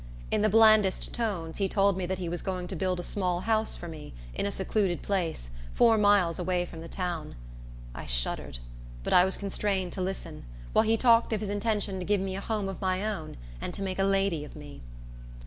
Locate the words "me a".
12.19-12.41